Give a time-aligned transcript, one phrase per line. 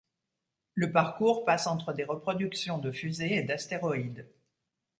[0.73, 4.27] Le parcours passe entre des reproductions de fusées et d'astéroïdes.